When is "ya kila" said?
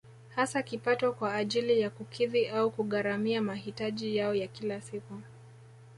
4.35-4.81